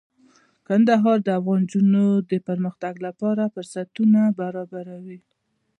[0.67, 5.19] کندهار د افغان نجونو د پرمختګ لپاره فرصتونه برابروي.